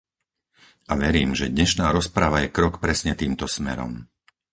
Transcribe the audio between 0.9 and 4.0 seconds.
verím, že dnešná rozprava je krok presne týmto smerom.